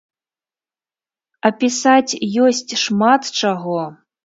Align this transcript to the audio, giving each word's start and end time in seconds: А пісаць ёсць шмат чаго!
А 1.51 1.51
пісаць 1.61 2.17
ёсць 2.49 2.77
шмат 2.87 3.21
чаго! 3.39 3.81